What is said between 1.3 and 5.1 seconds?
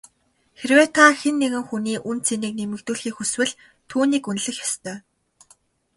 нэгэн хүний үнэ цэнийг нэмэгдүүлэхийг хүсвэл түүнийг үнэлэх ёстой.